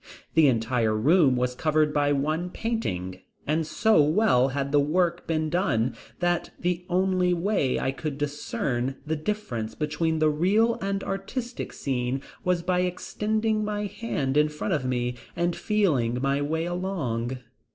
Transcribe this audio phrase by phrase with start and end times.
[0.33, 5.47] The entire room was covered by one painting, and so well had the work been
[5.47, 11.71] done that the only way I could discern the difference between the real and artistic
[11.71, 17.37] scene was by extending my hands in front of me and feeling my way along.